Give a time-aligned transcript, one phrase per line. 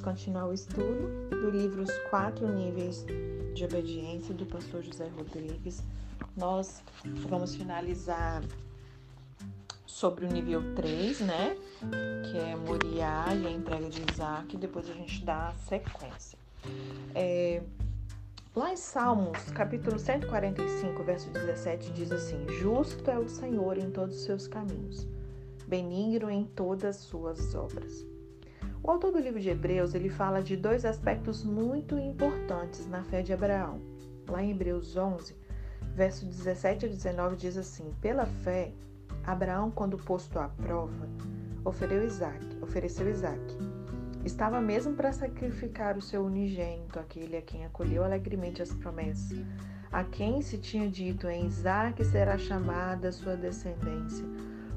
[0.00, 3.04] continuar o estudo do livro Os Quatro Níveis
[3.54, 5.82] de Obediência do pastor José Rodrigues.
[6.36, 6.82] Nós
[7.28, 8.42] vamos finalizar
[9.86, 11.56] sobre o nível 3, né?
[12.30, 14.56] Que é Moriá e a entrega de Isaac.
[14.56, 16.38] Depois a gente dá a sequência.
[17.14, 17.62] É,
[18.54, 24.16] lá em Salmos, capítulo 145, verso 17, diz assim: Justo é o Senhor em todos
[24.16, 25.06] os seus caminhos,
[25.66, 28.06] benigno em todas as suas obras.
[28.82, 33.20] O autor do livro de Hebreus ele fala de dois aspectos muito importantes na fé
[33.20, 33.78] de Abraão.
[34.26, 35.36] Lá em Hebreus 11,
[35.94, 38.72] verso 17 a 19 diz assim: Pela fé,
[39.22, 41.08] Abraão, quando posto à prova,
[41.62, 43.40] ofereceu Isaac, ofereceu Isaac.
[44.24, 49.44] Estava mesmo para sacrificar o seu unigênito, aquele a quem acolheu alegremente as promessas,
[49.92, 54.24] a quem se tinha dito em Isaac será chamada sua descendência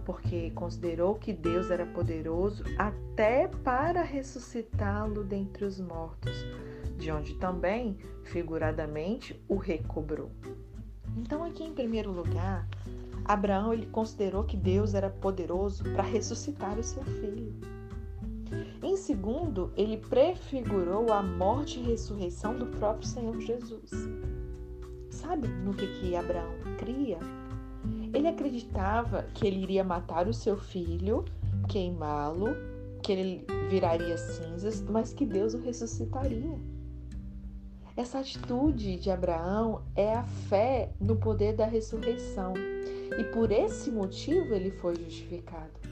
[0.06, 6.46] porque considerou que Deus era poderoso até para ressuscitá-lo dentre os mortos,
[6.98, 10.32] de onde também, figuradamente, o recobrou.
[11.18, 12.68] Então, aqui em primeiro lugar,
[13.26, 17.54] Abraão ele considerou que Deus era poderoso para ressuscitar o seu filho.
[18.82, 23.90] Em segundo, ele prefigurou a morte e ressurreição do próprio Senhor Jesus.
[25.10, 27.18] Sabe no que, que Abraão cria?
[28.14, 31.26] Ele acreditava que ele iria matar o seu filho,
[31.68, 32.56] queimá-lo,
[33.02, 36.58] que ele viraria cinzas, mas que Deus o ressuscitaria.
[37.96, 42.54] Essa atitude de Abraão é a fé no poder da ressurreição
[43.20, 45.84] e por esse motivo ele foi justificado.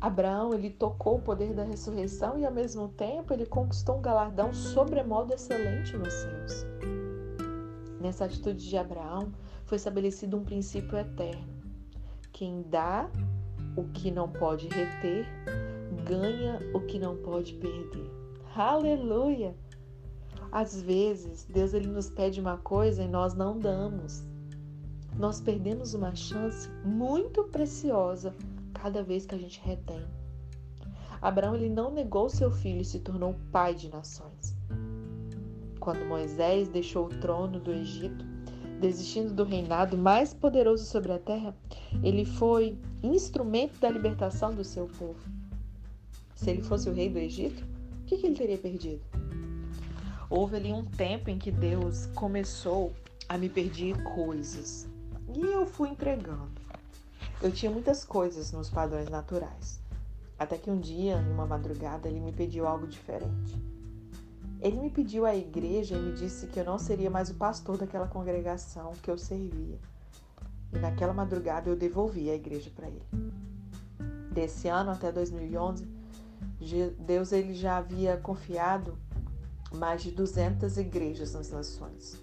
[0.00, 4.52] Abraão ele tocou o poder da ressurreição e ao mesmo tempo ele conquistou um galardão
[4.52, 6.66] sobremodo excelente nos céus.
[8.00, 9.30] Nessa atitude de Abraão,
[9.72, 11.48] foi estabelecido um princípio eterno.
[12.30, 13.08] Quem dá
[13.74, 15.26] o que não pode reter,
[16.04, 18.10] ganha o que não pode perder.
[18.54, 19.56] Aleluia!
[20.52, 24.22] Às vezes, Deus ele nos pede uma coisa e nós não damos.
[25.18, 28.34] Nós perdemos uma chance muito preciosa
[28.74, 30.04] cada vez que a gente retém.
[31.22, 34.54] Abraão ele não negou seu filho e se tornou pai de nações.
[35.80, 38.31] Quando Moisés deixou o trono do Egito,
[38.82, 41.54] desistindo do reinado mais poderoso sobre a terra,
[42.02, 45.20] ele foi instrumento da libertação do seu povo.
[46.34, 47.64] Se ele fosse o rei do Egito,
[48.02, 49.00] o que, ele teria perdido?
[50.28, 52.92] Houve ali um tempo em que Deus começou
[53.28, 54.88] a me pedir coisas
[55.32, 56.50] e eu fui entregando.
[57.40, 59.80] Eu tinha muitas coisas nos padrões naturais.
[60.36, 63.54] Até que um dia, em uma madrugada, ele me pediu algo diferente.
[64.62, 67.76] Ele me pediu à igreja e me disse que eu não seria mais o pastor
[67.76, 69.76] daquela congregação que eu servia.
[70.72, 73.02] E naquela madrugada eu devolvi a igreja para ele.
[74.30, 75.84] Desse ano até 2011,
[77.00, 78.96] Deus ele já havia confiado
[79.74, 82.22] mais de 200 igrejas nas nações.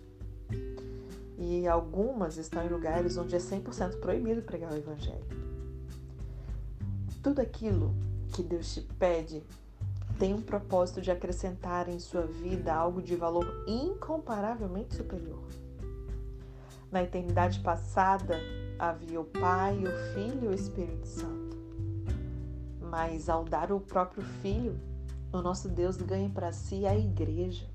[1.38, 5.26] E algumas estão em lugares onde é 100% proibido pregar o evangelho.
[7.22, 7.94] Tudo aquilo
[8.32, 9.44] que Deus te pede
[10.20, 15.48] tem um propósito de acrescentar em sua vida algo de valor incomparavelmente superior.
[16.92, 18.38] Na eternidade passada
[18.78, 21.58] havia o Pai, o Filho e o Espírito Santo.
[22.82, 24.78] Mas ao dar o próprio Filho,
[25.32, 27.66] o nosso Deus ganha para si a igreja.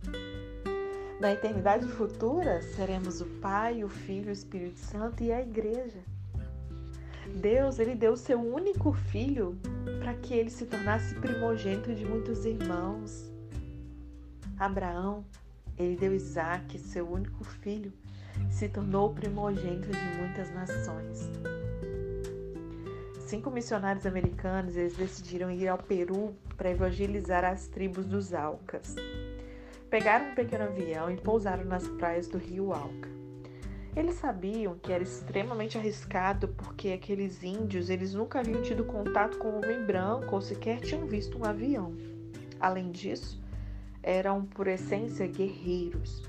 [1.21, 6.01] Na eternidade futura, seremos o Pai, o Filho, o Espírito Santo e a igreja.
[7.35, 9.59] Deus, ele deu seu único filho
[9.99, 13.31] para que ele se tornasse primogênito de muitos irmãos.
[14.57, 15.25] Abraão,
[15.77, 17.93] ele deu Isaac, seu único filho,
[18.49, 21.29] se tornou primogênito de muitas nações.
[23.27, 28.95] Cinco missionários americanos eles decidiram ir ao Peru para evangelizar as tribos dos Alcas.
[29.91, 33.14] Pegaram um pequeno avião e pousaram nas praias do rio Alca.
[33.97, 39.51] Eles sabiam que era extremamente arriscado porque aqueles índios eles nunca haviam tido contato com
[39.51, 41.95] um homem branco ou sequer tinham visto um avião.
[42.59, 43.41] Além disso,
[44.03, 46.25] eram por essência guerreiros.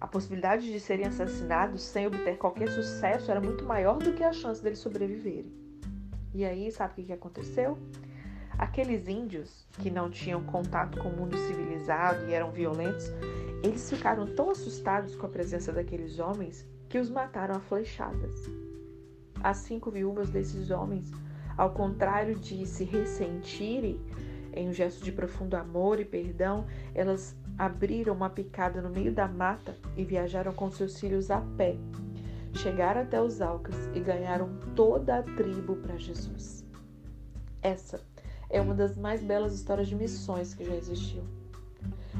[0.00, 4.32] A possibilidade de serem assassinados sem obter qualquer sucesso era muito maior do que a
[4.32, 5.52] chance deles sobreviverem.
[6.32, 7.76] E aí, sabe o que aconteceu?
[8.56, 13.06] Aqueles índios que não tinham contato com o mundo civilizado e eram violentos,
[13.64, 16.64] eles ficaram tão assustados com a presença daqueles homens
[16.94, 18.48] que os mataram a flechadas.
[19.42, 21.10] As cinco viúvas desses homens,
[21.58, 24.00] ao contrário de se ressentirem
[24.52, 26.64] em um gesto de profundo amor e perdão,
[26.94, 31.74] elas abriram uma picada no meio da mata e viajaram com seus filhos a pé.
[32.52, 36.64] Chegaram até os Alcas e ganharam toda a tribo para Jesus.
[37.60, 38.00] Essa
[38.48, 41.24] é uma das mais belas histórias de missões que já existiu.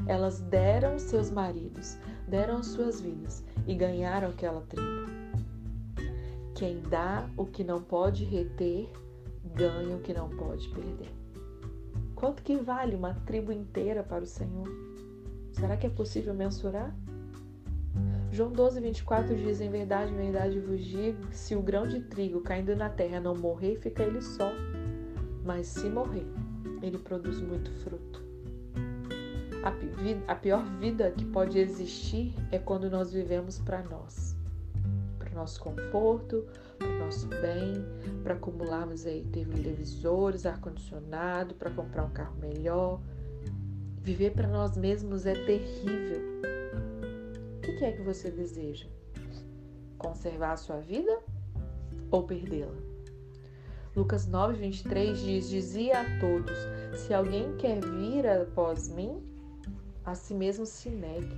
[0.07, 1.97] Elas deram seus maridos,
[2.27, 5.05] deram suas vidas e ganharam aquela tribo.
[6.55, 8.89] Quem dá o que não pode reter,
[9.53, 11.11] ganha o que não pode perder.
[12.15, 14.67] Quanto que vale uma tribo inteira para o Senhor?
[15.51, 16.95] Será que é possível mensurar?
[18.31, 22.41] João 12, 24 diz: Em verdade, em verdade vos digo: se o grão de trigo
[22.41, 24.51] caindo na terra não morrer, fica ele só.
[25.43, 26.25] Mas se morrer,
[26.81, 28.24] ele produz muito fruto.
[30.27, 34.35] A, pior vida que pode existir é quando nós vivemos para nós,
[35.17, 36.45] para o nosso conforto,
[36.77, 37.83] para o nosso bem,
[38.21, 43.01] para acumularmos aí televisores, ar-condicionado, para comprar um carro melhor.
[44.03, 46.21] Viver para nós mesmos é terrível.
[47.57, 48.85] O que é que você deseja?
[49.97, 51.19] Conservar a sua vida
[52.11, 52.77] ou perdê-la?
[53.95, 56.55] Lucas 9, 23 diz: Dizia a todos:
[56.99, 59.33] Se alguém quer vir após mim,
[60.05, 61.35] a si mesmo se negue.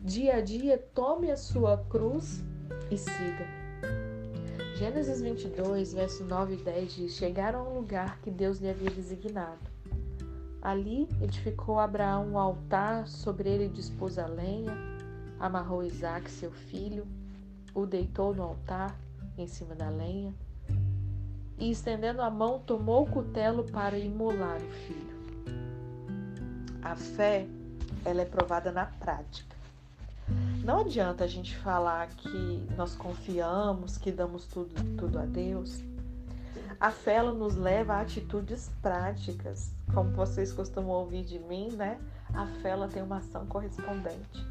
[0.00, 2.42] Dia a dia, tome a sua cruz
[2.90, 3.46] e siga.
[4.76, 8.90] Gênesis 22, verso 9 e 10 diz: Chegaram a um lugar que Deus lhe havia
[8.90, 9.58] designado.
[10.62, 14.72] Ali edificou Abraão um altar, sobre ele dispôs a lenha,
[15.40, 17.06] amarrou Isaac, seu filho,
[17.74, 18.96] o deitou no altar,
[19.36, 20.34] em cima da lenha,
[21.58, 25.18] e estendendo a mão, tomou o cutelo para imolar o filho.
[26.82, 27.46] A fé
[28.04, 29.56] ela é provada na prática.
[30.62, 35.82] Não adianta a gente falar que nós confiamos, que damos tudo, tudo a Deus.
[36.78, 39.72] A fé nos leva a atitudes práticas.
[39.92, 41.98] Como vocês costumam ouvir de mim, né?
[42.34, 44.46] A fé tem uma ação correspondente.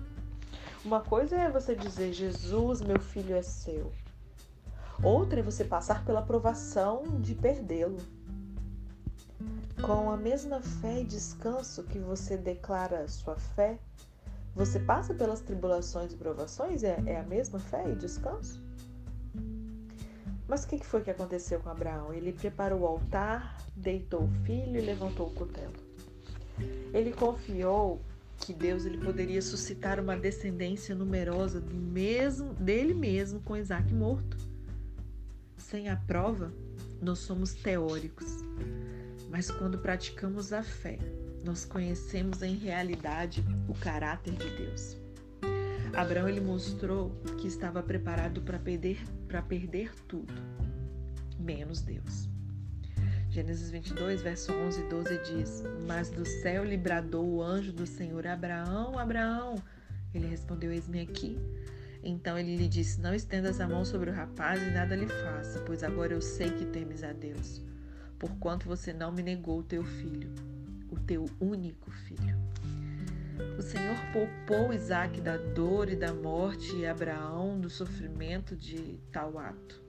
[0.83, 3.91] Uma coisa é você dizer: Jesus, meu filho é seu.
[5.03, 7.99] Outra é você passar pela provação de perdê-lo.
[9.81, 13.77] Com a mesma fé e descanso que você declara sua fé,
[14.55, 16.83] você passa pelas tribulações e provações?
[16.83, 18.61] É, é a mesma fé e descanso?
[20.47, 22.13] Mas o que foi que aconteceu com Abraão?
[22.13, 25.73] Ele preparou o altar, deitou o filho e levantou o cutelo.
[26.93, 28.01] Ele confiou
[28.39, 34.37] que Deus ele poderia suscitar uma descendência numerosa do mesmo, dele mesmo com Isaac morto.
[35.57, 36.51] Sem a prova,
[37.01, 38.37] nós somos teóricos.
[39.29, 40.97] Mas quando praticamos a fé,
[41.43, 44.97] nós conhecemos em realidade o caráter de Deus.
[45.93, 50.33] Abraão ele mostrou que estava preparado para perder, para perder tudo,
[51.39, 52.29] menos Deus.
[53.29, 57.85] Gênesis 22, verso 11 e 12 diz: Mas do céu lhe bradou o anjo do
[57.85, 59.55] Senhor: Abraão, Abraão.
[60.13, 61.37] Ele respondeu: Eis-me aqui.
[62.03, 65.59] Então ele lhe disse: Não estendas a mão sobre o rapaz e nada lhe faça,
[65.61, 67.61] pois agora eu sei que temes a Deus
[68.19, 70.33] porquanto você não me negou o teu filho,
[70.89, 72.37] o teu único filho.
[73.57, 79.37] O Senhor poupou Isaac da dor e da morte e Abraão do sofrimento de tal
[79.37, 79.81] ato.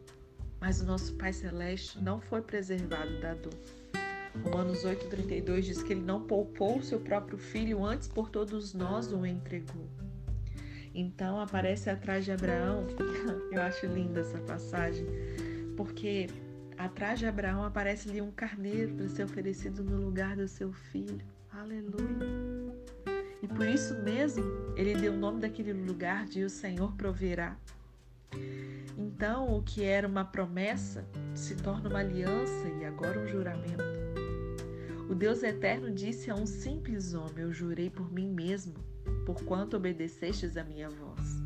[0.61, 3.55] Mas o nosso Pai Celeste não foi preservado da dor.
[4.45, 9.13] Romanos 8,32 diz que ele não poupou o seu próprio filho, antes por todos nós
[9.13, 9.89] o entregou.
[10.95, 12.87] Então aparece atrás de Abraão,
[13.53, 15.06] eu acho linda essa passagem,
[15.77, 16.29] porque
[16.79, 21.27] Atrás de Abraão aparece-lhe um carneiro para ser oferecido no lugar do seu filho.
[21.51, 22.73] Aleluia.
[23.43, 24.44] E por isso mesmo
[24.77, 27.56] ele deu o nome daquele lugar de o Senhor proverá.
[28.97, 31.05] Então, o que era uma promessa
[31.35, 33.82] se torna uma aliança e agora um juramento.
[35.08, 38.75] O Deus eterno disse a um simples homem: Eu jurei por mim mesmo,
[39.27, 41.43] porquanto obedecestes a minha voz.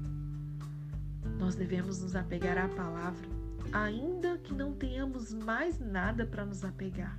[1.39, 3.42] Nós devemos nos apegar à palavra
[3.73, 7.19] ainda que não tenhamos mais nada para nos apegar.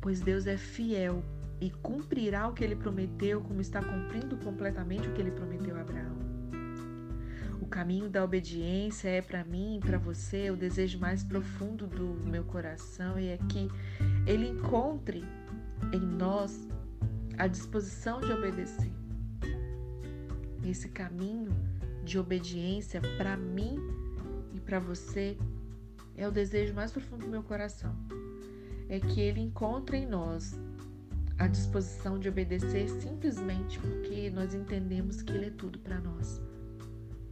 [0.00, 1.22] Pois Deus é fiel
[1.60, 5.80] e cumprirá o que ele prometeu, como está cumprindo completamente o que ele prometeu a
[5.80, 6.18] Abraão.
[7.60, 12.06] O caminho da obediência é para mim e para você o desejo mais profundo do
[12.26, 13.68] meu coração e é que
[14.26, 15.22] ele encontre
[15.92, 16.66] em nós
[17.36, 18.92] a disposição de obedecer.
[20.64, 21.54] Esse caminho
[22.04, 23.99] de obediência para mim
[24.60, 25.36] para você
[26.16, 27.94] é o desejo mais profundo do meu coração.
[28.88, 30.58] É que Ele encontre em nós
[31.38, 36.40] a disposição de obedecer simplesmente porque nós entendemos que Ele é tudo para nós.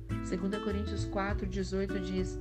[0.09, 2.39] 2 Coríntios 4, 18 diz: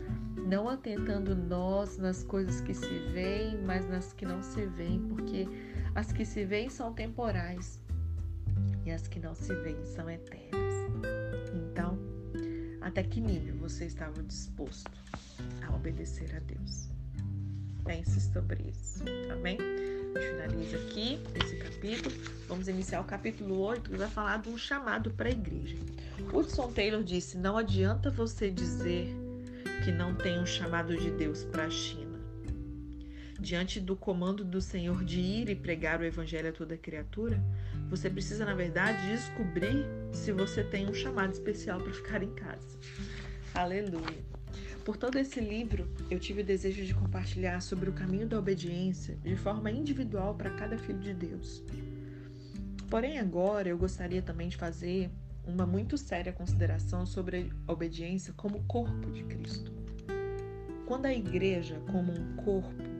[0.47, 5.47] Não atentando nós nas coisas que se veem, mas nas que não se veem, porque
[5.93, 7.81] as que se veem são temporais
[8.85, 11.26] e as que não se veem são eternas.
[12.87, 14.89] Até que nível você estava disposto
[15.61, 16.87] a obedecer a Deus?
[17.83, 19.03] Pense sobre isso.
[19.29, 19.57] Amém?
[19.57, 22.15] Gente finaliza aqui esse capítulo.
[22.47, 25.75] Vamos iniciar o capítulo 8, que vai falar de um chamado para a igreja.
[26.31, 29.13] Hudson Taylor disse: Não adianta você dizer
[29.83, 32.06] que não tem um chamado de Deus para a China.
[33.39, 37.41] Diante do comando do Senhor de ir e pregar o evangelho a toda criatura,
[37.89, 42.79] você precisa, na verdade, descobrir se você tem um chamado especial para ficar em casa.
[43.53, 44.25] Aleluia.
[44.83, 49.17] Por todo esse livro, eu tive o desejo de compartilhar sobre o caminho da obediência
[49.23, 51.63] de forma individual para cada filho de Deus.
[52.89, 55.11] Porém, agora eu gostaria também de fazer
[55.45, 59.71] uma muito séria consideração sobre a obediência como corpo de Cristo.
[60.85, 62.96] Quando a igreja, como um corpo,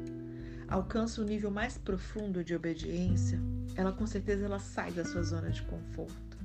[0.67, 3.39] alcança o um nível mais profundo de obediência,
[3.75, 6.38] ela com certeza ela sai da sua zona de conforto.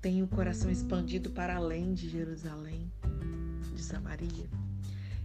[0.00, 2.90] Tem o coração expandido para além de Jerusalém,
[3.74, 4.48] de Samaria.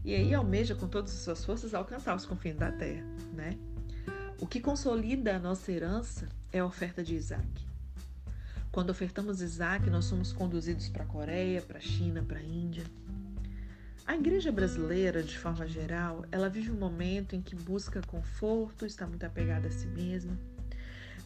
[0.06, 3.58] E aí almeja com todas as suas forças alcançar os confins da terra, né?
[4.40, 7.68] O que consolida a nossa herança é a oferta de Isaac.
[8.72, 12.84] Quando ofertamos Isaac, nós somos conduzidos para a Coreia, para a China, para a Índia.
[14.08, 19.06] A igreja brasileira, de forma geral, ela vive um momento em que busca conforto, está
[19.06, 20.40] muito apegada a si mesma.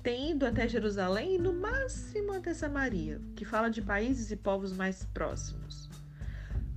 [0.01, 4.73] Tem ido até Jerusalém e no máximo até Samaria, que fala de países e povos
[4.73, 5.91] mais próximos.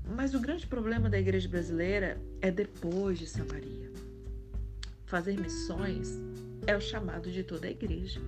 [0.07, 3.91] Mas o grande problema da igreja brasileira é depois de Samaria.
[5.07, 6.21] Fazer missões
[6.67, 8.21] é o chamado de toda a igreja.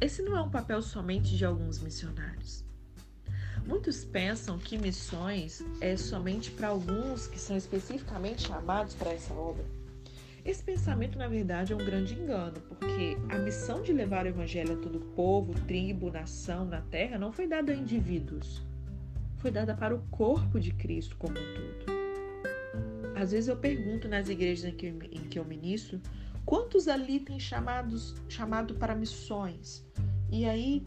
[0.00, 2.64] Esse não é um papel somente de alguns missionários.
[3.66, 9.64] Muitos pensam que missões é somente para alguns que são especificamente chamados para essa obra.
[10.44, 14.74] Esse pensamento, na verdade, é um grande engano, porque a missão de levar o evangelho
[14.74, 18.62] a todo povo, tribo, nação na terra não foi dada a indivíduos,
[19.38, 21.96] foi dada para o corpo de Cristo como um todo.
[23.16, 26.00] Às vezes eu pergunto nas igrejas em que, em que eu ministro
[26.46, 29.84] Quantos ali têm chamados, chamado para missões?
[30.30, 30.80] E aí,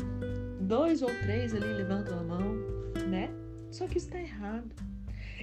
[0.62, 2.56] dois ou três ali levantam a mão,
[3.10, 3.30] né?
[3.72, 4.70] Só que está errado.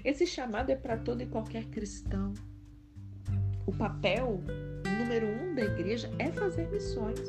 [0.05, 2.33] Esse chamado é para todo e qualquer cristão.
[3.67, 4.41] O papel
[4.99, 7.21] número um da igreja é fazer missões.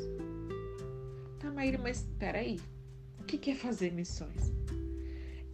[1.38, 2.60] Tá, Maíra, mas peraí.
[3.20, 4.52] O que é fazer missões?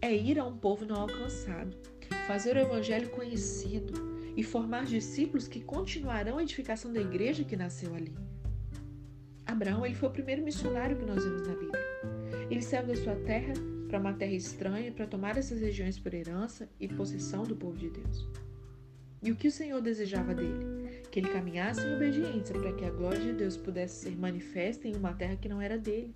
[0.01, 1.75] É ir a um povo não alcançado,
[2.27, 7.95] fazer o evangelho conhecido, e formar discípulos que continuarão a edificação da igreja que nasceu
[7.95, 8.13] ali.
[9.45, 11.81] Abraão ele foi o primeiro missionário que nós vemos na Bíblia.
[12.49, 13.53] Ele saiu da sua terra
[13.95, 17.89] para uma terra estranha para tomar essas regiões por herança e possessão do povo de
[17.89, 18.27] Deus.
[19.23, 20.99] E o que o Senhor desejava dele?
[21.09, 24.95] Que ele caminhasse em obediência para que a glória de Deus pudesse ser manifesta em
[24.97, 26.13] uma terra que não era dele.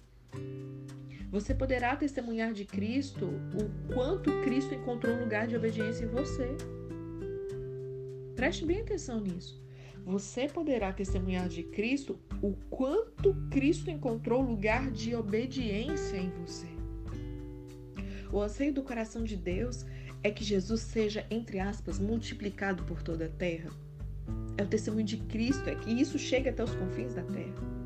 [1.32, 6.50] Você poderá testemunhar de Cristo o quanto Cristo encontrou um lugar de obediência em você.
[8.36, 9.64] Preste bem atenção nisso.
[10.04, 16.79] Você poderá testemunhar de Cristo o quanto Cristo encontrou lugar de obediência em você.
[18.32, 19.86] O anseio do coração de Deus
[20.24, 23.72] é que Jesus seja, entre aspas, multiplicado por toda a terra.
[24.58, 27.80] É o testemunho de Cristo, é que isso chegue até os confins da terra.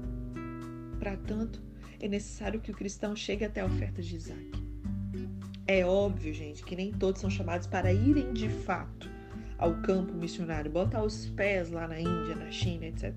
[0.99, 1.61] Para tanto,
[1.99, 4.51] é necessário que o cristão chegue até a oferta de Isaac.
[5.65, 9.09] É óbvio, gente, que nem todos são chamados para irem de fato
[9.57, 13.13] ao campo missionário, botar os pés lá na Índia, na China, etc.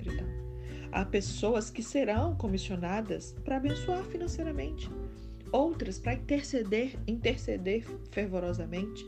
[0.92, 4.88] Há pessoas que serão comissionadas para abençoar financeiramente,
[5.52, 9.06] outras para interceder, interceder fervorosamente,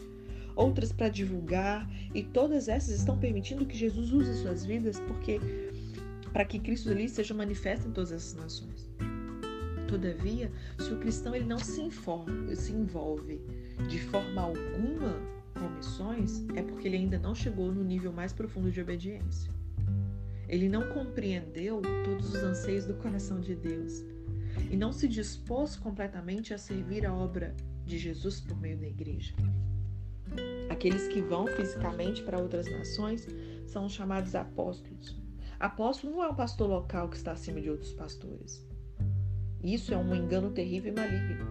[0.54, 5.40] outras para divulgar, e todas essas estão permitindo que Jesus use suas vidas, porque
[6.33, 8.90] para que Cristo ali seja manifesto em todas essas nações.
[9.87, 13.40] Todavia, se o cristão ele não se, informa, se envolve
[13.88, 15.16] de forma alguma
[15.54, 19.50] com missões é porque ele ainda não chegou no nível mais profundo de obediência.
[20.47, 24.04] Ele não compreendeu todos os anseios do coração de Deus
[24.71, 29.35] e não se dispôs completamente a servir a obra de Jesus por meio da igreja.
[30.69, 33.27] Aqueles que vão fisicamente para outras nações
[33.67, 35.21] são chamados apóstolos.
[35.59, 38.65] Apóstolo não é um pastor local que está acima de outros pastores.
[39.62, 41.49] Isso é um engano terrível e maligno.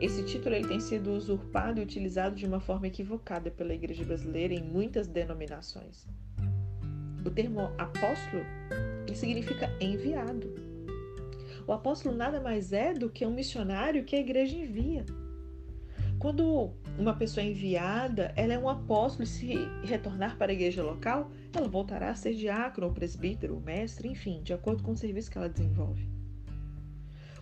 [0.00, 4.54] Esse título ele tem sido usurpado e utilizado de uma forma equivocada pela igreja brasileira
[4.54, 6.06] em muitas denominações.
[7.24, 8.44] O termo apóstolo
[9.16, 10.65] significa enviado.
[11.66, 15.04] O apóstolo nada mais é do que um missionário que a igreja envia.
[16.18, 19.54] Quando uma pessoa é enviada, ela é um apóstolo e se
[19.84, 24.42] retornar para a igreja local, ela voltará a ser diácono, ou presbítero, ou mestre, enfim,
[24.42, 26.08] de acordo com o serviço que ela desenvolve.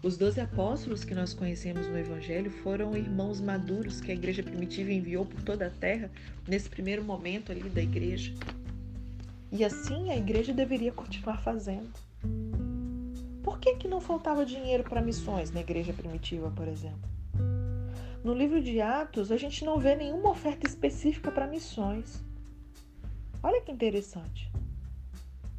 [0.02, 4.92] Os doze apóstolos que nós conhecemos no Evangelho foram irmãos maduros que a igreja primitiva
[4.92, 6.10] enviou por toda a terra
[6.46, 8.34] nesse primeiro momento ali da igreja.
[9.50, 11.90] E assim a igreja deveria continuar fazendo.
[13.44, 17.10] Por que, que não faltava dinheiro para missões na igreja primitiva, por exemplo?
[18.24, 22.24] No livro de Atos, a gente não vê nenhuma oferta específica para missões.
[23.42, 24.50] Olha que interessante.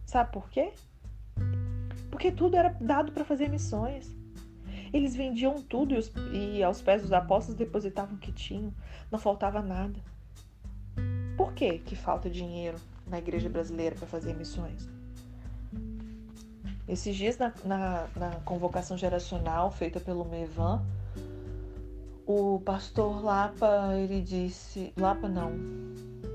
[0.03, 0.73] Sabe por quê?
[2.09, 4.15] Porque tudo era dado para fazer missões.
[4.91, 8.73] Eles vendiam tudo e, os, e, aos pés dos apóstolos depositavam o que tinham.
[9.11, 9.99] Não faltava nada.
[11.37, 14.94] Por que, que falta dinheiro na igreja brasileira para fazer missões?
[16.87, 20.85] Esses dias, na, na, na, convocação geracional feita pelo Mevan,
[22.27, 24.93] o pastor Lapa, ele disse.
[24.95, 25.51] Lapa não,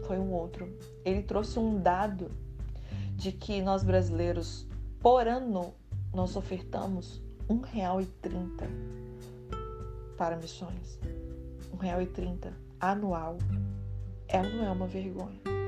[0.07, 0.69] foi um outro.
[1.05, 2.31] Ele trouxe um dado
[3.15, 4.67] de que nós brasileiros,
[5.01, 5.73] por ano,
[6.13, 8.69] nós ofertamos R$ 1,30
[10.17, 10.99] para missões.
[11.81, 13.39] R$ 1,30 anual.
[14.27, 15.60] É ou não é uma vergonha?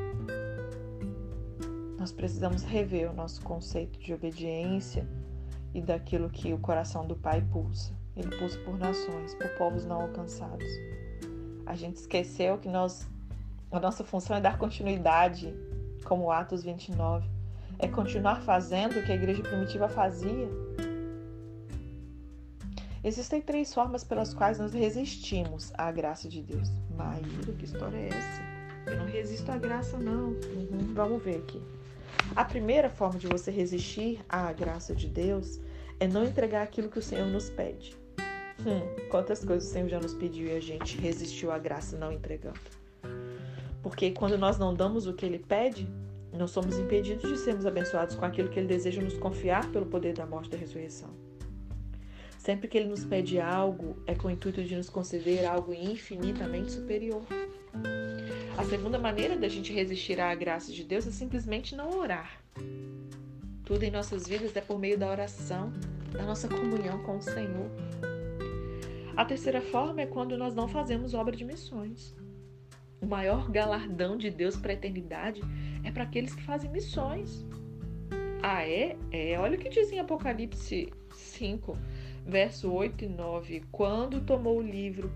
[2.02, 5.06] Nós precisamos rever o nosso conceito de obediência
[5.72, 7.92] e daquilo que o coração do Pai pulsa.
[8.16, 10.66] Ele pulsa por nações, por povos não alcançados.
[11.64, 13.08] A gente esqueceu que nós,
[13.70, 15.54] a nossa função é dar continuidade,
[16.04, 17.24] como Atos 29,
[17.78, 20.48] é continuar fazendo o que a igreja primitiva fazia.
[23.04, 26.68] Existem três formas pelas quais nós resistimos à graça de Deus.
[26.96, 28.90] Maíra, que história é essa?
[28.90, 30.30] Eu não resisto à graça, não.
[30.30, 31.62] Uhum, vamos ver aqui.
[32.34, 35.60] A primeira forma de você resistir à graça de Deus
[36.00, 37.96] é não entregar aquilo que o Senhor nos pede.
[38.60, 42.12] Hum, quantas coisas o Senhor já nos pediu e a gente resistiu à graça não
[42.12, 42.60] entregando.
[43.82, 45.88] Porque quando nós não damos o que Ele pede,
[46.32, 50.14] nós somos impedidos de sermos abençoados com aquilo que Ele deseja nos confiar pelo poder
[50.14, 51.10] da morte e da ressurreição.
[52.38, 56.72] Sempre que Ele nos pede algo, é com o intuito de nos conceder algo infinitamente
[56.72, 57.22] superior.
[58.56, 62.40] A segunda maneira da gente resistir à graça de Deus é simplesmente não orar.
[63.64, 65.72] Tudo em nossas vidas é por meio da oração,
[66.10, 67.70] da nossa comunhão com o Senhor.
[69.16, 72.14] A terceira forma é quando nós não fazemos obra de missões.
[73.00, 75.40] O maior galardão de Deus para a eternidade
[75.82, 77.44] é para aqueles que fazem missões.
[78.42, 78.96] Ah, é?
[79.10, 81.76] É, olha o que diz em Apocalipse 5,
[82.26, 83.64] verso 8 e 9.
[83.70, 85.12] Quando tomou o livro,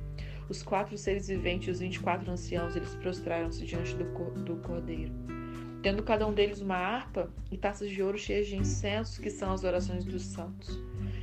[0.48, 4.04] os quatro seres viventes e os vinte e quatro anciãos, eles prostraram-se diante do,
[4.42, 5.12] do cordeiro.
[5.82, 9.52] Tendo cada um deles uma harpa e taças de ouro cheias de incenso, que são
[9.52, 10.80] as orações dos santos.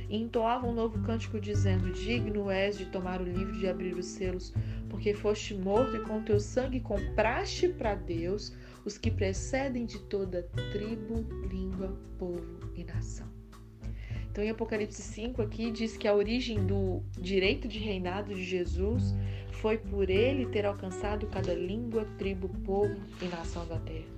[0.08, 3.94] E entoavam um novo cântico, dizendo: Digno és de tomar o livro e de abrir
[3.94, 4.54] os selos,
[4.88, 10.48] porque foste morto e com teu sangue compraste para Deus os que precedem de toda
[10.72, 13.33] tribo, língua, povo e nação.
[14.34, 19.14] Então, em Apocalipse 5 aqui diz que a origem do direito de reinado de Jesus
[19.52, 24.08] foi por ele ter alcançado cada língua, tribo, povo e nação da terra.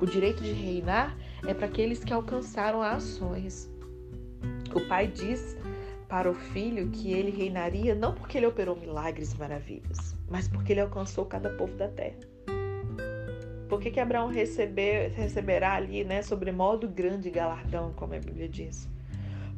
[0.00, 3.68] O direito de reinar é para aqueles que alcançaram ações.
[4.72, 5.56] O pai diz
[6.08, 10.74] para o filho que ele reinaria não porque ele operou milagres e maravilhas, mas porque
[10.74, 12.20] ele alcançou cada povo da terra.
[13.68, 18.48] Por que, que Abraão receber, receberá ali, né, sobre modo grande galardão, como a Bíblia
[18.48, 18.91] diz?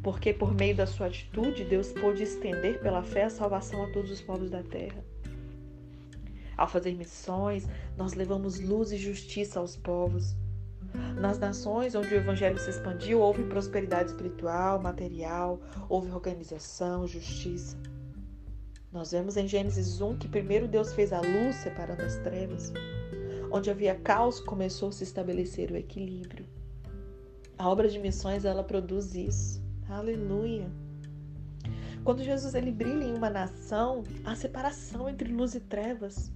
[0.04, 4.10] Porque por meio da sua atitude, Deus pôde estender pela fé a salvação a todos
[4.10, 5.02] os povos da terra.
[6.58, 10.36] Ao fazer missões, nós levamos luz e justiça aos povos.
[11.18, 17.76] Nas nações onde o evangelho se expandiu, houve prosperidade espiritual, material, houve organização, justiça.
[18.92, 22.72] Nós vemos em Gênesis 1 que primeiro Deus fez a luz separando as trevas.
[23.50, 26.46] Onde havia caos, começou a se estabelecer o equilíbrio.
[27.56, 29.63] A obra de missões, ela produz isso.
[29.88, 30.66] Aleluia.
[32.02, 36.30] Quando Jesus ele brilha em uma nação, há separação entre luz e trevas.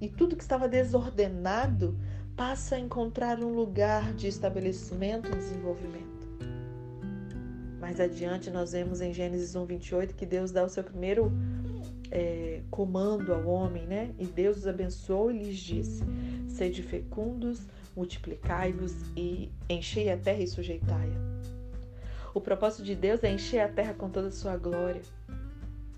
[0.00, 1.96] E tudo que estava desordenado
[2.36, 6.12] passa a encontrar um lugar de estabelecimento e desenvolvimento.
[7.78, 11.32] Mais adiante, nós vemos em Gênesis 1, 28 que Deus dá o seu primeiro
[12.10, 14.14] é, comando ao homem, né?
[14.18, 16.02] E Deus os abençoou e lhes disse:
[16.48, 21.51] Sede fecundos, multiplicai-vos e enchei a terra e sujeitai-a.
[22.34, 25.02] O propósito de Deus é encher a terra com toda a sua glória.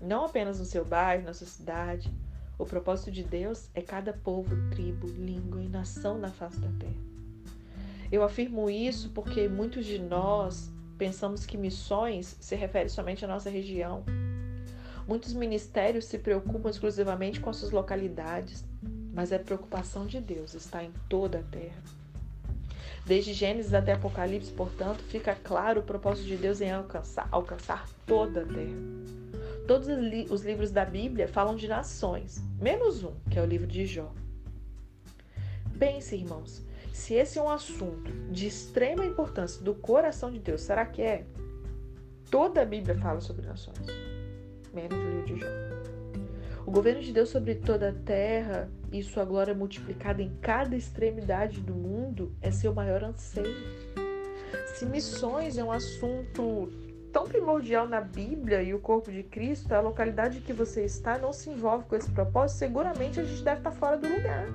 [0.01, 2.11] Não apenas no seu bairro, na sua cidade.
[2.57, 7.05] O propósito de Deus é cada povo, tribo, língua e nação na face da terra.
[8.11, 13.49] Eu afirmo isso porque muitos de nós pensamos que missões se refere somente à nossa
[13.49, 14.03] região
[15.07, 18.65] Muitos ministérios se preocupam exclusivamente com as suas localidades,
[19.13, 21.83] mas a preocupação de Deus está em toda a terra.
[23.05, 28.41] Desde Gênesis até Apocalipse, portanto, fica claro o propósito de Deus em alcançar, alcançar toda
[28.41, 29.15] a terra.
[29.67, 29.87] Todos
[30.31, 34.11] os livros da Bíblia falam de nações, menos um, que é o livro de Jó.
[35.77, 36.63] Pense, irmãos,
[36.93, 41.25] se esse é um assunto de extrema importância do coração de Deus, será que é?
[42.31, 43.85] Toda a Bíblia fala sobre nações,
[44.73, 45.64] menos o livro de Jó.
[46.65, 51.61] O governo de Deus sobre toda a terra e sua glória multiplicada em cada extremidade
[51.61, 53.55] do mundo é seu maior anseio.
[54.73, 56.69] Se missões é um assunto
[57.13, 61.31] tão primordial na Bíblia e o corpo de Cristo, a localidade que você está não
[61.31, 64.47] se envolve com esse propósito, seguramente a gente deve estar fora do lugar.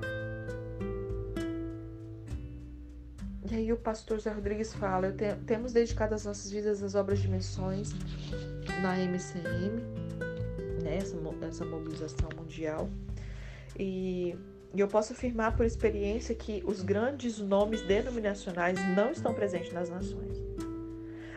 [3.51, 7.19] E aí o pastor Zé Rodrigues fala, te, temos dedicado as nossas vidas às obras
[7.19, 7.93] de missões
[8.83, 9.83] na MCM,
[10.91, 12.91] né, essa, essa mobilização mundial.
[13.79, 14.37] E,
[14.75, 19.89] e eu posso afirmar por experiência que os grandes nomes denominacionais não estão presentes nas
[19.89, 20.39] nações.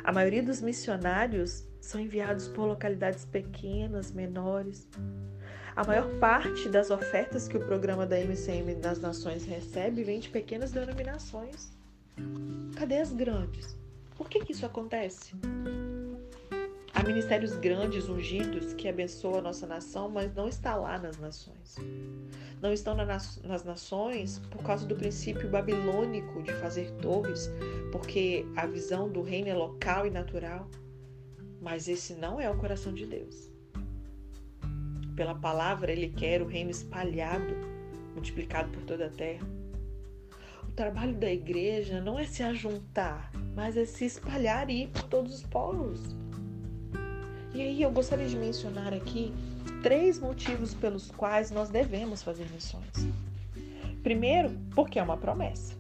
[0.04, 4.88] A maioria dos missionários são enviados por localidades pequenas, menores.
[5.76, 10.30] A maior parte das ofertas que o programa da MCM das Nações recebe vem de
[10.30, 11.72] pequenas denominações.
[12.76, 13.76] Cadê as grandes?
[14.16, 15.34] Por que, que isso acontece?
[17.04, 21.76] Há ministérios grandes, ungidos, que abençoam a nossa nação, mas não está lá nas nações.
[22.62, 27.52] Não estão nas nações por causa do princípio babilônico de fazer torres,
[27.92, 30.70] porque a visão do reino é local e natural.
[31.60, 33.52] Mas esse não é o coração de Deus.
[35.14, 37.54] Pela palavra, ele quer o reino espalhado,
[38.14, 39.46] multiplicado por toda a terra.
[40.70, 45.04] O trabalho da igreja não é se ajuntar, mas é se espalhar e ir por
[45.04, 46.23] todos os polos.
[47.54, 49.34] E aí eu gostaria de mencionar aqui
[49.84, 53.08] três motivos pelos quais nós devemos fazer missões.
[54.02, 55.76] Primeiro, porque é uma promessa.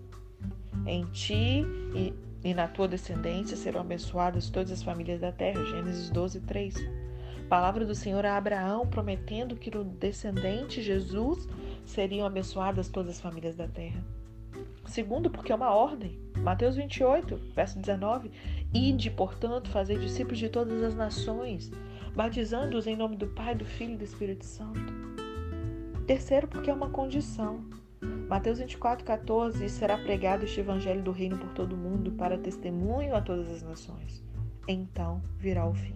[0.86, 5.64] Em ti e, e na tua descendência serão abençoadas todas as famílias da terra.
[5.66, 6.76] Gênesis 12, 3.
[7.50, 11.48] Palavra do Senhor a Abraão prometendo que no descendente Jesus
[11.86, 14.04] seriam abençoadas todas as famílias da terra.
[14.86, 16.20] Segundo, porque é uma ordem.
[16.38, 18.32] Mateus 28, verso 19.
[18.74, 21.72] Ide, portanto, fazer discípulos de todas as nações,
[22.16, 24.82] batizando-os em nome do Pai, do Filho e do Espírito Santo.
[26.08, 27.64] Terceiro, porque é uma condição.
[28.28, 29.70] Mateus 24, 14.
[29.70, 33.62] Será pregado este evangelho do reino por todo o mundo para testemunho a todas as
[33.62, 34.24] nações.
[34.68, 35.96] Então virá o fim.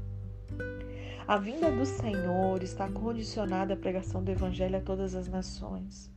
[1.28, 6.12] A vinda do Senhor está condicionada à pregação do evangelho a todas as nações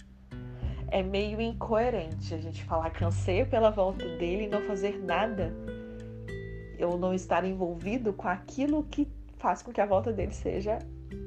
[0.90, 5.54] é meio incoerente a gente falar que anseio pela volta dele e não fazer nada
[6.84, 10.78] ou não estar envolvido com aquilo que faz com que a volta dele seja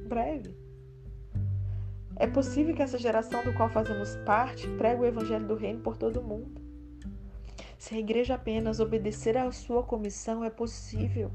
[0.07, 0.55] breve.
[2.15, 5.97] É possível que essa geração do qual fazemos parte pregue o evangelho do reino por
[5.97, 6.61] todo mundo.
[7.77, 11.31] Se a igreja apenas obedecer à sua comissão, é possível.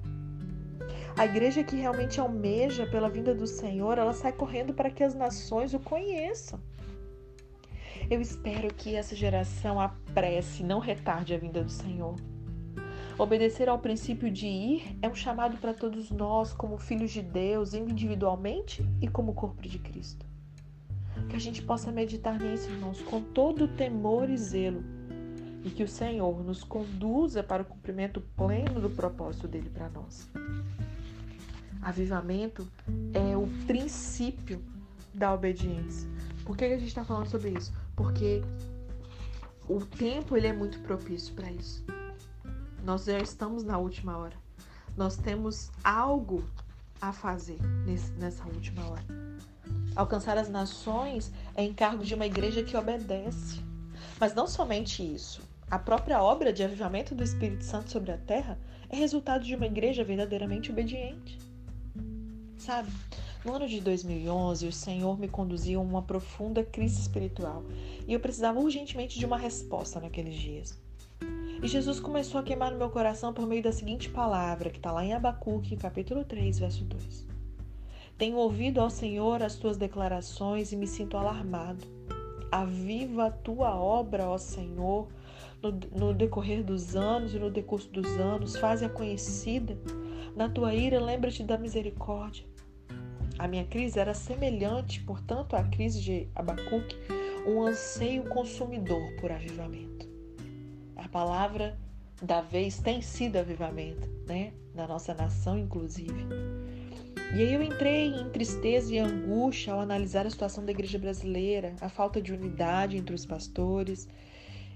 [1.17, 5.15] A igreja que realmente almeja pela vinda do Senhor, ela sai correndo para que as
[5.15, 6.61] nações o conheçam.
[8.09, 12.15] Eu espero que essa geração apresse, não retarde a vinda do Senhor.
[13.19, 17.75] Obedecer ao princípio de ir é um chamado para todos nós, como filhos de Deus,
[17.75, 20.25] individualmente e como corpo de Cristo.
[21.29, 24.85] Que a gente possa meditar nisso, irmãos, com todo temor e zelo,
[25.65, 30.31] e que o Senhor nos conduza para o cumprimento pleno do propósito dele para nós.
[31.83, 32.71] Avivamento
[33.13, 34.63] é o princípio
[35.13, 36.09] da obediência.
[36.45, 37.73] Por que a gente está falando sobre isso?
[37.99, 38.41] porque
[39.69, 41.85] o tempo ele é muito propício para isso.
[42.89, 44.35] Nós já estamos na última hora.
[44.97, 46.43] Nós temos algo
[46.99, 49.05] a fazer nesse, nessa última hora.
[49.95, 53.61] Alcançar as nações é encargo de uma igreja que obedece.
[54.19, 55.43] Mas não somente isso.
[55.71, 59.67] A própria obra de avivamento do Espírito Santo sobre a terra é resultado de uma
[59.67, 61.39] igreja verdadeiramente obediente.
[62.57, 62.91] Sabe?
[63.45, 67.63] No ano de 2011, o Senhor me conduziu a uma profunda crise espiritual
[68.07, 70.88] e eu precisava urgentemente de uma resposta naqueles dias.
[71.61, 74.93] E Jesus começou a queimar no meu coração por meio da seguinte palavra, que está
[74.93, 77.27] lá em Abacuque, capítulo 3, verso 2.
[78.17, 81.85] Tenho ouvido ao Senhor as tuas declarações e me sinto alarmado.
[82.53, 85.09] Aviva a tua obra, ó Senhor,
[85.61, 89.77] no, no decorrer dos anos e no decurso dos anos, faze-a conhecida.
[90.37, 92.45] Na tua ira, lembra-te da misericórdia.
[93.37, 96.97] A minha crise era semelhante, portanto, à crise de Abacuque,
[97.45, 99.98] um anseio consumidor por avivamento.
[100.99, 101.79] A palavra
[102.21, 104.53] da vez tem sido avivamento, né?
[104.75, 106.27] Na nossa nação, inclusive.
[107.35, 111.75] E aí eu entrei em tristeza e angústia ao analisar a situação da igreja brasileira,
[111.81, 114.09] a falta de unidade entre os pastores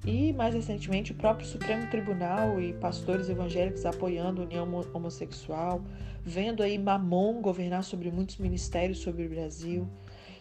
[0.05, 5.83] e, mais recentemente, o próprio Supremo Tribunal e pastores evangélicos apoiando a união homossexual,
[6.25, 9.89] vendo aí Mamon governar sobre muitos ministérios sobre o Brasil.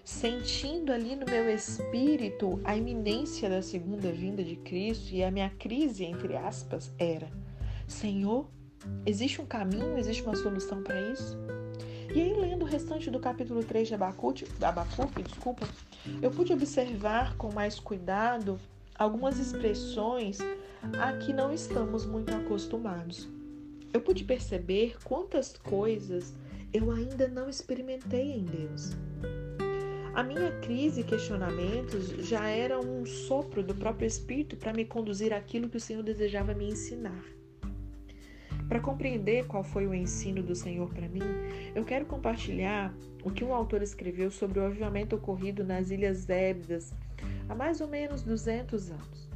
[0.04, 5.50] Sentindo ali no meu espírito a iminência da segunda vinda de Cristo e a minha
[5.50, 7.30] crise, entre aspas, era:
[7.88, 8.50] Senhor,
[9.06, 11.38] existe um caminho, existe uma solução para isso?
[12.14, 15.68] E aí, lendo o restante do capítulo 3 de Abacuque, Abacuque, desculpa,
[16.22, 18.60] eu pude observar com mais cuidado
[18.96, 20.40] algumas expressões
[21.00, 23.30] a que não estamos muito acostumados.
[23.94, 26.34] Eu pude perceber quantas coisas
[26.74, 28.92] eu ainda não experimentei em Deus.
[30.14, 35.32] A minha crise e questionamentos já eram um sopro do próprio Espírito para me conduzir
[35.32, 37.24] àquilo que o Senhor desejava me ensinar.
[38.68, 41.22] Para compreender qual foi o ensino do Senhor para mim,
[41.74, 42.94] eu quero compartilhar
[43.24, 46.94] o que um autor escreveu sobre o avivamento ocorrido nas Ilhas Hébridas
[47.48, 49.30] há mais ou menos 200 anos.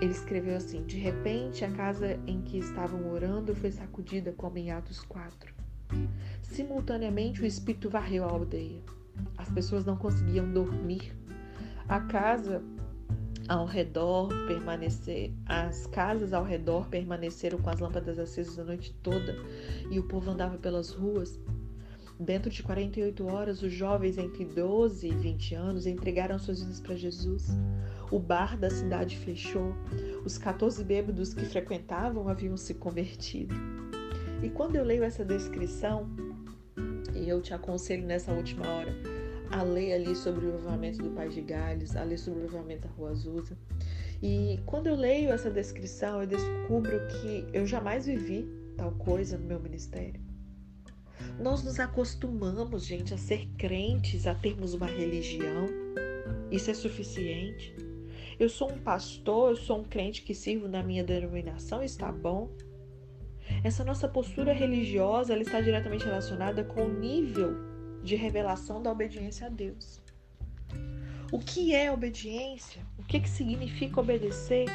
[0.00, 4.70] Ele escreveu assim: De repente, a casa em que estavam orando foi sacudida, como em
[4.70, 5.52] Atos 4.
[6.42, 8.97] Simultaneamente, o Espírito varreu a aldeia.
[9.36, 11.16] As pessoas não conseguiam dormir.
[11.88, 12.62] A casa
[13.48, 19.34] ao redor permanecer, as casas ao redor permaneceram com as lâmpadas acesas a noite toda
[19.90, 21.40] e o povo andava pelas ruas.
[22.20, 26.96] Dentro de 48 horas, os jovens entre 12 e 20 anos entregaram suas vidas para
[26.96, 27.46] Jesus.
[28.10, 29.72] O bar da cidade fechou.
[30.24, 33.54] Os 14 bêbados que frequentavam haviam se convertido.
[34.42, 36.10] E quando eu leio essa descrição,
[37.14, 38.94] e eu te aconselho nessa última hora
[39.50, 42.86] a ler ali sobre o avivamento do Pai de Gales, a ler sobre o avivamento
[42.86, 43.56] da Rua Azusa.
[44.22, 49.46] E quando eu leio essa descrição, eu descubro que eu jamais vivi tal coisa no
[49.46, 50.20] meu ministério.
[51.40, 55.66] Nós nos acostumamos, gente, a ser crentes, a termos uma religião.
[56.50, 57.74] Isso é suficiente.
[58.38, 62.50] Eu sou um pastor, eu sou um crente que sirvo na minha denominação, está bom.
[63.64, 67.54] Essa nossa postura religiosa ela está diretamente relacionada com o nível
[68.02, 70.00] de revelação da obediência a Deus.
[71.30, 72.82] O que é obediência?
[72.98, 74.66] O que, que significa obedecer?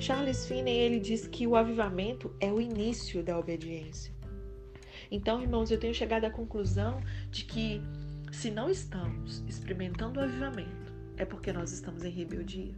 [0.00, 4.12] Charles Finney ele diz que o avivamento é o início da obediência.
[5.10, 7.00] Então, irmãos, eu tenho chegado à conclusão
[7.30, 7.80] de que
[8.32, 12.74] se não estamos experimentando o avivamento, é porque nós estamos em rebeldia.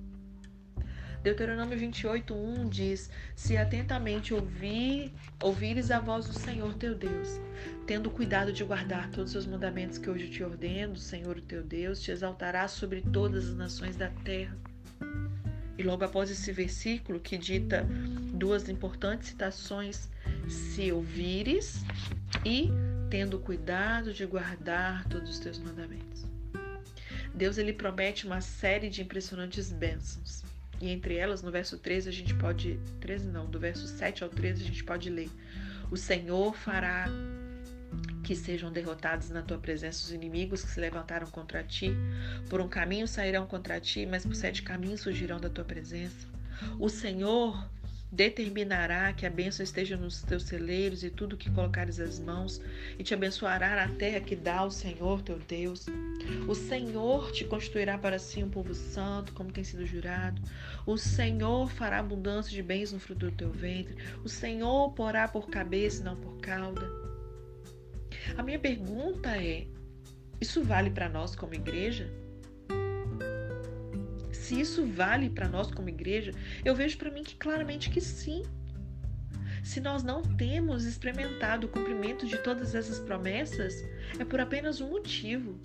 [1.24, 5.10] Deuteronômio 28, 1 diz: Se atentamente ouvir,
[5.42, 7.40] ouvires a voz do Senhor teu Deus,
[7.86, 12.02] tendo cuidado de guardar todos os mandamentos que hoje te ordeno, o Senhor teu Deus
[12.02, 14.54] te exaltará sobre todas as nações da terra.
[15.78, 17.86] E logo após esse versículo, que dita
[18.34, 20.10] duas importantes citações:
[20.46, 21.86] se ouvires
[22.44, 22.68] e
[23.08, 26.26] tendo cuidado de guardar todos os teus mandamentos.
[27.34, 30.44] Deus ele promete uma série de impressionantes bênçãos.
[30.84, 32.78] E entre elas, no verso 13, a gente pode.
[33.00, 35.30] 13 não, do verso 7 ao 13, a gente pode ler:
[35.90, 37.06] O Senhor fará
[38.22, 41.90] que sejam derrotados na tua presença os inimigos que se levantaram contra ti.
[42.50, 46.28] Por um caminho sairão contra ti, mas por sete caminhos surgirão da tua presença.
[46.78, 47.66] O Senhor
[48.14, 52.60] determinará que a bênção esteja nos teus celeiros e tudo que colocares as mãos,
[52.96, 55.86] e te abençoará na terra que dá o Senhor teu Deus.
[56.46, 60.40] O Senhor te constituirá para si um povo santo, como tem sido jurado.
[60.86, 63.96] O Senhor fará abundância de bens no fruto do teu ventre.
[64.22, 66.88] O Senhor porá por cabeça e não por cauda.
[68.36, 69.66] A minha pergunta é:
[70.40, 72.08] isso vale para nós como igreja?
[74.44, 76.30] Se isso vale para nós como igreja,
[76.64, 78.42] eu vejo para mim que claramente que sim.
[79.62, 83.82] Se nós não temos experimentado o cumprimento de todas essas promessas,
[84.18, 85.58] é por apenas um motivo.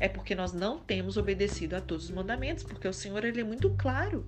[0.00, 3.44] É porque nós não temos obedecido a todos os mandamentos, porque o Senhor ele é
[3.44, 4.26] muito claro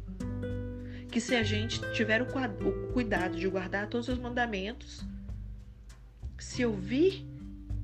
[1.11, 2.26] que se a gente tiver o
[2.92, 5.05] cuidado de guardar todos os mandamentos,
[6.38, 7.26] se ouvir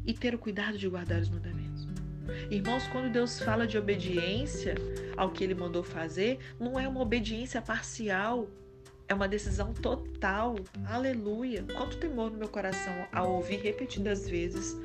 [0.06, 1.75] e ter o cuidado de guardar os mandamentos.
[2.50, 4.74] Irmãos, quando Deus fala de obediência,
[5.16, 8.48] ao que ele mandou fazer, não é uma obediência parcial,
[9.08, 10.56] é uma decisão total.
[10.86, 11.64] Aleluia!
[11.76, 14.76] Quanto temor no meu coração ao ouvir repetidas vezes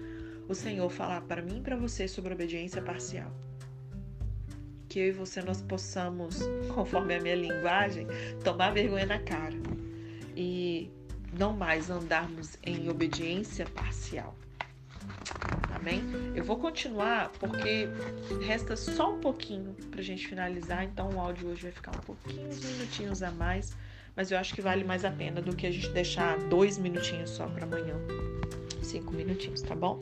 [0.48, 3.32] o Senhor falar para mim e para você sobre obediência parcial.
[4.90, 6.40] Que eu e você nós possamos,
[6.74, 8.06] conforme a minha linguagem,
[8.44, 9.56] tomar vergonha na cara
[10.36, 10.92] e
[11.38, 14.36] não mais andarmos em obediência parcial.
[15.82, 16.04] Amém?
[16.36, 17.88] Eu vou continuar porque
[18.46, 22.02] resta só um pouquinho para a gente finalizar, então o áudio hoje vai ficar um
[22.02, 23.76] pouquinho, uns minutinhos a mais,
[24.16, 27.32] mas eu acho que vale mais a pena do que a gente deixar dois minutinhos
[27.32, 27.96] só para amanhã.
[28.84, 30.00] Cinco minutinhos, tá bom?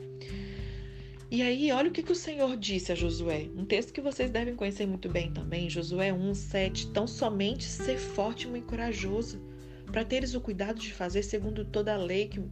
[1.30, 3.48] E aí, olha o que, que o Senhor disse a Josué.
[3.56, 6.88] Um texto que vocês devem conhecer muito bem também, Josué 1, 7.
[6.88, 9.40] Tão somente ser forte e corajoso,
[9.86, 12.42] para teres o cuidado de fazer segundo toda a lei que,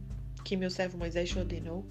[0.43, 1.85] que meu servo Moisés te ordenou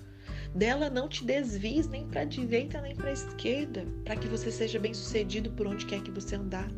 [0.58, 4.50] Dela não te desvies nem para a direita nem para a esquerda, para que você
[4.50, 6.68] seja bem-sucedido por onde quer que você andar.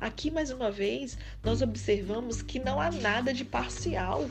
[0.00, 4.30] Aqui, mais uma vez, nós observamos que não há nada de parcial.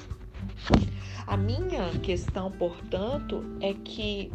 [1.28, 4.32] A minha questão, portanto, é que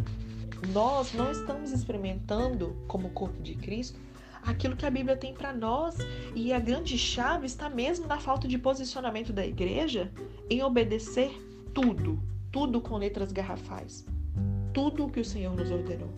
[0.69, 3.99] nós não estamos experimentando, como corpo de Cristo,
[4.43, 5.97] aquilo que a Bíblia tem para nós.
[6.35, 10.13] E a grande chave está mesmo na falta de posicionamento da igreja
[10.51, 11.31] em obedecer
[11.73, 12.23] tudo,
[12.53, 14.05] tudo com letras garrafais,
[14.77, 16.11] tudo o que o Senhor nos ordenou.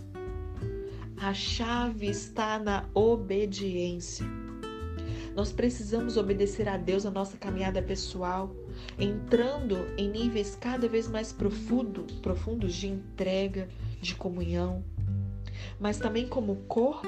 [1.17, 4.27] A chave está na obediência.
[5.37, 8.53] Nós precisamos obedecer a Deus na nossa caminhada pessoal,
[8.99, 13.69] entrando em níveis cada vez mais profundo, profundos de entrega,
[14.03, 14.83] de comunhão.
[15.79, 17.07] Mas também, como corpo,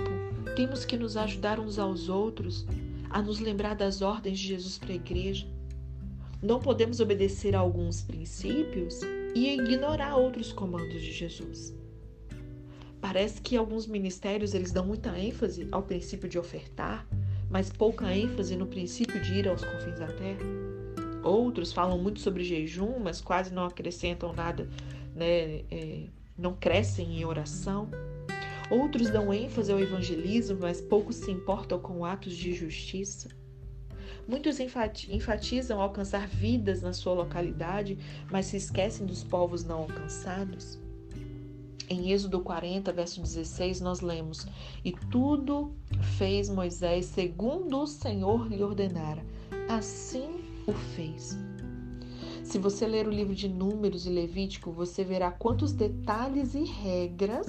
[0.55, 2.65] temos que nos ajudar uns aos outros
[3.11, 5.49] a nos lembrar das ordens de Jesus para a igreja.
[6.41, 9.01] Não podemos obedecer a alguns princípios
[9.35, 11.75] e ignorar outros comandos de Jesus.
[13.01, 17.07] Parece que alguns ministérios eles dão muita ênfase ao princípio de ofertar,
[17.49, 20.45] mas pouca ênfase no princípio de ir aos confins da terra.
[21.23, 24.69] Outros falam muito sobre jejum, mas quase não acrescentam nada,
[25.15, 25.65] né?
[25.71, 27.89] É, não crescem em oração.
[28.71, 33.29] Outros dão ênfase ao evangelismo, mas poucos se importam com atos de justiça.
[34.31, 37.99] Muitos enfatizam alcançar vidas na sua localidade,
[38.31, 40.79] mas se esquecem dos povos não alcançados.
[41.89, 44.47] Em Êxodo 40, verso 16, nós lemos:
[44.85, 45.73] E tudo
[46.17, 49.27] fez Moisés segundo o Senhor lhe ordenara.
[49.69, 50.31] Assim
[50.65, 51.37] o fez.
[52.45, 57.49] Se você ler o livro de Números e Levítico, você verá quantos detalhes e regras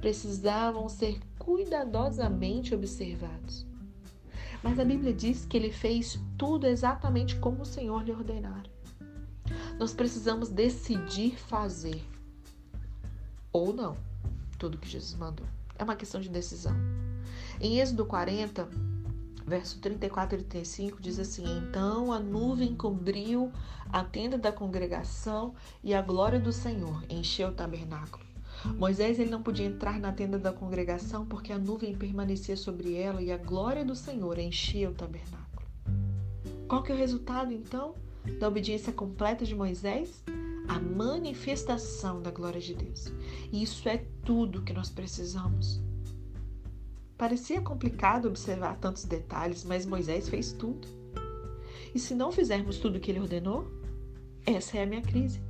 [0.00, 3.73] precisavam ser cuidadosamente observados.
[4.64, 8.64] Mas a Bíblia diz que ele fez tudo exatamente como o Senhor lhe ordenara.
[9.78, 12.02] Nós precisamos decidir fazer
[13.52, 13.94] ou não
[14.58, 15.46] tudo que Jesus mandou.
[15.78, 16.74] É uma questão de decisão.
[17.60, 18.66] Em Êxodo 40,
[19.46, 23.52] verso 34 e 35 diz assim: Então a nuvem cobriu
[23.92, 28.23] a tenda da congregação e a glória do Senhor encheu o tabernáculo.
[28.78, 33.22] Moisés ele não podia entrar na tenda da congregação porque a nuvem permanecia sobre ela
[33.22, 35.66] e a glória do Senhor enchia o tabernáculo.
[36.66, 37.94] Qual que é o resultado então
[38.38, 40.24] da obediência completa de Moisés?
[40.68, 43.12] a manifestação da glória de Deus.
[43.52, 45.82] E isso é tudo que nós precisamos.
[47.16, 50.88] Parecia complicado observar tantos detalhes, mas Moisés fez tudo.
[51.94, 53.70] E se não fizermos tudo o que ele ordenou,
[54.44, 55.40] essa é a minha crise.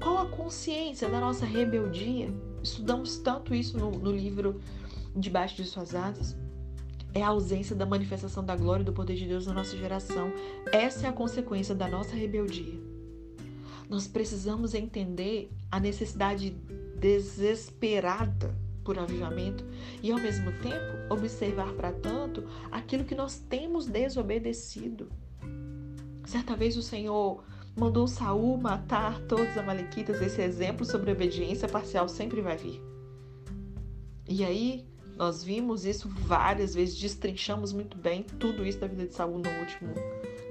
[0.00, 2.32] Qual a consciência da nossa rebeldia?
[2.62, 4.60] Estudamos tanto isso no, no livro
[5.16, 6.36] Debaixo de Suas Asas.
[7.14, 10.32] É a ausência da manifestação da glória e do poder de Deus na nossa geração.
[10.72, 12.78] Essa é a consequência da nossa rebeldia.
[13.88, 16.50] Nós precisamos entender a necessidade
[17.00, 19.64] desesperada por avivamento
[20.02, 25.10] e, ao mesmo tempo, observar para tanto aquilo que nós temos desobedecido.
[26.24, 27.42] Certa vez o Senhor
[27.78, 30.20] mandou Saul matar todos os amalequitas.
[30.20, 32.82] Esse exemplo sobre obediência parcial sempre vai vir.
[34.28, 34.86] E aí
[35.16, 39.50] nós vimos isso várias vezes, destrinchamos muito bem tudo isso da vida de Saul no
[39.58, 39.94] último,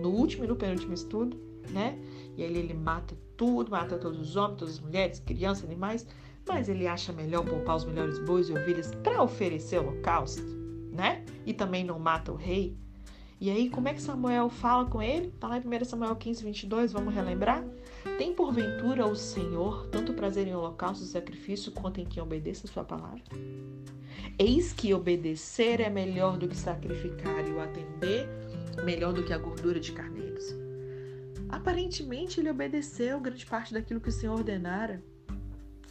[0.02, 1.98] no último e no penúltimo estudo, né?
[2.36, 6.08] E aí ele mata tudo, mata todos os homens, todas as mulheres, crianças, animais,
[6.48, 10.44] mas ele acha melhor poupar os melhores bois e ovelhas para oferecer holocausto,
[10.92, 11.24] né?
[11.46, 12.78] E também não mata o rei.
[13.40, 15.28] E aí, como é que Samuel fala com ele?
[15.28, 17.64] Está lá em 1 Samuel 15, 22, vamos relembrar?
[18.18, 22.70] Tem porventura o Senhor tanto prazer em holocausto e sacrifício quanto em quem obedeça a
[22.70, 23.22] sua palavra?
[24.40, 28.28] Eis que obedecer é melhor do que sacrificar e o atender
[28.84, 30.56] melhor do que a gordura de carneiros.
[31.50, 35.04] Aparentemente, ele obedeceu grande parte daquilo que o Senhor ordenara.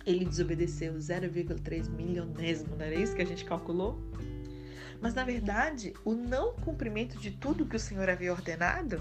[0.05, 4.01] Ele desobedeceu 0,3 milionésimo, não era isso que a gente calculou?
[5.01, 9.01] Mas na verdade, o não cumprimento de tudo que o Senhor havia ordenado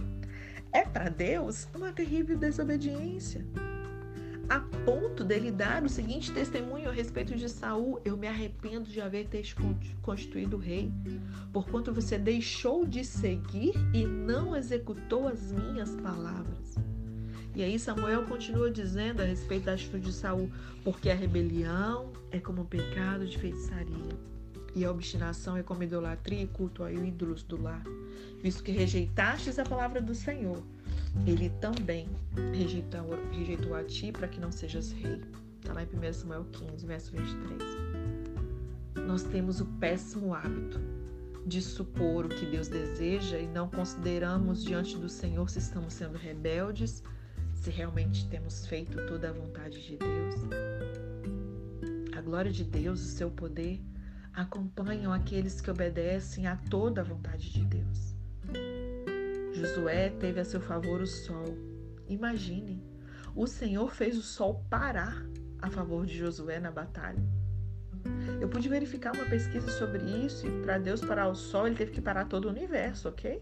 [0.72, 3.46] é para Deus uma terrível desobediência
[4.50, 9.02] a ponto dele dar o seguinte testemunho a respeito de Saul: Eu me arrependo de
[9.02, 9.56] haver te
[10.02, 10.92] constituído rei,
[11.52, 16.76] porquanto você deixou de seguir e não executou as minhas palavras.
[17.56, 20.52] E aí Samuel continua dizendo a respeito da atitude de Saul,
[20.84, 24.14] porque a rebelião é como um pecado de feitiçaria,
[24.76, 27.84] e a obstinação é como idolatria e culto a ídolos do lar,
[28.42, 30.62] visto que rejeitastes a palavra do Senhor
[31.26, 32.10] ele também
[32.54, 35.22] rejeitou, rejeitou a ti para que não sejas rei.
[35.60, 37.64] Está lá em 1 Samuel 15, verso 23.
[39.08, 40.80] Nós temos o péssimo hábito
[41.46, 46.18] de supor o que Deus deseja e não consideramos diante do Senhor se estamos sendo
[46.18, 47.04] rebeldes,
[47.54, 50.36] se realmente temos feito toda a vontade de Deus.
[52.24, 53.80] glória de Deus, o seu poder,
[54.36, 58.16] acompanham aqueles que obedecem a toda a vontade de Deus.
[59.54, 61.58] Josué teve a seu favor o sol.
[62.08, 62.84] Imagine,
[63.34, 65.26] o Senhor fez o sol parar
[65.62, 67.24] a favor de Josué na batalha.
[68.40, 71.92] Eu pude verificar uma pesquisa sobre isso e para Deus parar o sol, ele teve
[71.92, 73.42] que parar todo o universo, ok?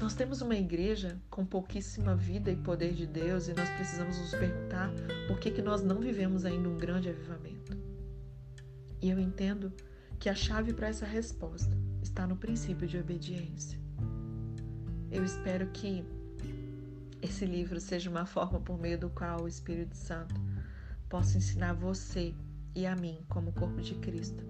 [0.00, 4.30] Nós temos uma igreja com pouquíssima vida e poder de Deus e nós precisamos nos
[4.30, 4.90] perguntar
[5.26, 7.87] por que, que nós não vivemos ainda um grande avivamento.
[9.00, 9.72] E eu entendo
[10.18, 13.78] que a chave para essa resposta está no princípio de obediência.
[15.10, 16.04] Eu espero que
[17.22, 20.34] esse livro seja uma forma por meio do qual o Espírito Santo
[21.08, 22.34] possa ensinar você
[22.74, 24.44] e a mim, como corpo de Cristo,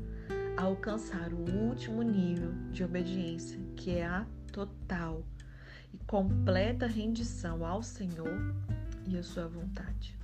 [0.56, 5.24] a alcançar o último nível de obediência, que é a total
[5.92, 8.54] e completa rendição ao Senhor
[9.06, 10.18] e à sua vontade.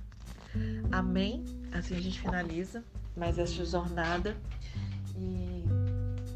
[0.91, 1.43] Amém?
[1.71, 2.83] Assim a gente finaliza
[3.15, 4.37] mais esta jornada
[5.17, 5.63] e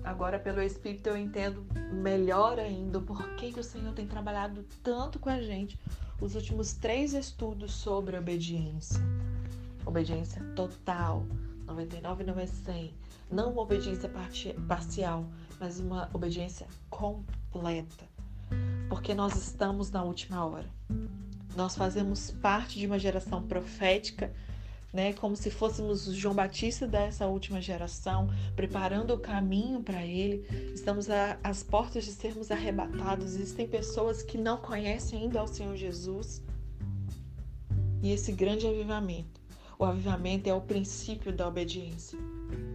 [0.03, 5.19] agora pelo Espírito eu entendo melhor ainda por que, que o Senhor tem trabalhado tanto
[5.19, 5.77] com a gente
[6.21, 8.99] os últimos três estudos sobre obediência.
[9.85, 11.25] Obediência total,
[11.65, 12.93] 99 não é 100.
[13.31, 14.11] Não uma obediência
[14.67, 15.25] parcial,
[15.59, 18.05] mas uma obediência completa.
[18.89, 20.67] Porque nós estamos na última hora.
[21.55, 24.33] Nós fazemos parte de uma geração profética,
[24.93, 30.45] né, como se fôssemos o João Batista dessa última geração, preparando o caminho para ele.
[30.73, 31.07] Estamos
[31.43, 33.35] às portas de sermos arrebatados.
[33.35, 36.41] Existem pessoas que não conhecem ainda o Senhor Jesus.
[38.01, 39.39] E esse grande avivamento
[39.81, 42.19] o avivamento é o princípio da obediência.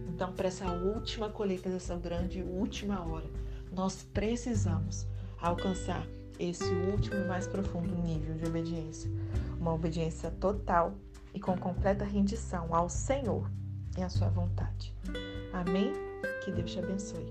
[0.09, 3.29] Então, para essa última colheita dessa grande última hora,
[3.71, 5.05] nós precisamos
[5.39, 6.03] alcançar
[6.39, 9.11] esse último e mais profundo nível de obediência.
[9.59, 10.95] Uma obediência total
[11.35, 13.51] e com completa rendição ao Senhor
[13.97, 14.95] e à sua vontade.
[15.53, 15.91] Amém?
[16.43, 17.25] Que Deus te abençoe.